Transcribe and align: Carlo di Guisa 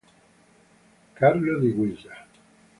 Carlo 1.13 1.59
di 1.59 1.69
Guisa 1.73 2.25